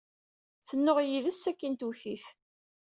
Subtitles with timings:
[0.67, 2.25] Tennuɣ yid-s sakkin twet-it.